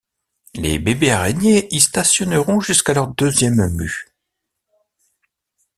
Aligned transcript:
Les 0.55 0.79
bébés-araignées 0.79 1.67
y 1.75 1.79
stationneront 1.79 2.59
jusqu'à 2.59 2.95
leur 2.95 3.09
deuxième 3.09 3.67
mue. 3.75 4.09